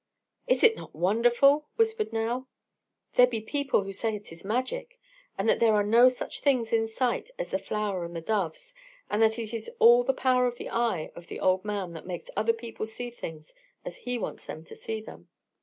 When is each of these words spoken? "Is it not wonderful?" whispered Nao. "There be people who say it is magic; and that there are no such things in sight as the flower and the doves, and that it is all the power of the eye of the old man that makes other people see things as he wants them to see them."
"Is 0.47 0.63
it 0.63 0.75
not 0.75 0.95
wonderful?" 0.95 1.67
whispered 1.75 2.11
Nao. 2.11 2.47
"There 3.13 3.27
be 3.27 3.39
people 3.39 3.83
who 3.83 3.93
say 3.93 4.15
it 4.15 4.31
is 4.31 4.43
magic; 4.43 4.99
and 5.37 5.47
that 5.47 5.59
there 5.59 5.75
are 5.75 5.83
no 5.83 6.09
such 6.09 6.39
things 6.41 6.73
in 6.73 6.87
sight 6.87 7.29
as 7.37 7.51
the 7.51 7.59
flower 7.59 8.03
and 8.03 8.15
the 8.15 8.21
doves, 8.21 8.73
and 9.11 9.21
that 9.21 9.37
it 9.37 9.53
is 9.53 9.69
all 9.77 10.03
the 10.03 10.11
power 10.11 10.47
of 10.47 10.57
the 10.57 10.71
eye 10.71 11.11
of 11.15 11.27
the 11.27 11.39
old 11.39 11.63
man 11.63 11.93
that 11.93 12.07
makes 12.07 12.31
other 12.35 12.51
people 12.53 12.87
see 12.87 13.11
things 13.11 13.53
as 13.85 13.97
he 13.97 14.17
wants 14.17 14.47
them 14.47 14.65
to 14.65 14.75
see 14.75 15.01
them." 15.01 15.29